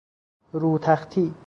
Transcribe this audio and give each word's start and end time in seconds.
رو 0.53 0.77
تختی 0.79 1.33